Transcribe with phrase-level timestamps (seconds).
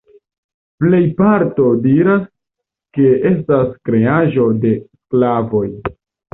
[0.83, 2.25] Plejparto diras
[2.97, 5.67] ke estas kreaĵo de sklavoj.